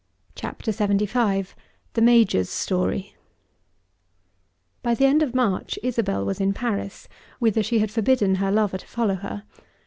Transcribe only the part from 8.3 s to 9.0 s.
her lover to